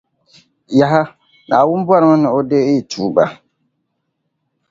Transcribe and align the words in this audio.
Yaha! 0.79 1.01
Naawuni 1.47 1.85
bɔrimi 1.87 2.15
ni 2.21 2.27
O 2.37 2.39
deei 2.49 2.67
yi 2.75 2.79
tuuba. 2.91 3.23